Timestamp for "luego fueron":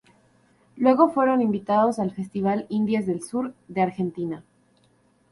0.77-1.43